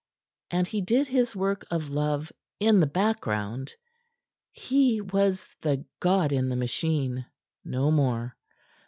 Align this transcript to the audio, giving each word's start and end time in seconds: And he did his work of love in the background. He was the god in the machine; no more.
And 0.49 0.65
he 0.65 0.81
did 0.81 1.05
his 1.09 1.35
work 1.35 1.63
of 1.69 1.89
love 1.91 2.31
in 2.59 2.79
the 2.79 2.87
background. 2.87 3.75
He 4.51 4.99
was 4.99 5.47
the 5.61 5.85
god 5.99 6.31
in 6.31 6.49
the 6.49 6.55
machine; 6.55 7.27
no 7.63 7.91
more. 7.91 8.35